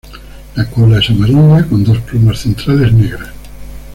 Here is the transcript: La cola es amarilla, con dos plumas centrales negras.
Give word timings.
La 0.55 0.67
cola 0.67 0.97
es 0.97 1.11
amarilla, 1.11 1.63
con 1.69 1.83
dos 1.83 1.99
plumas 1.99 2.39
centrales 2.39 2.91
negras. 2.91 3.29